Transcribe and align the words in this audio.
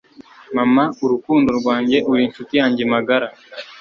Mama 0.55 0.83
urukundo 1.03 1.49
rwanjye 1.59 1.97
uri 2.11 2.21
inshuti 2.27 2.53
yanjye 2.59 2.83
magara 2.93 3.27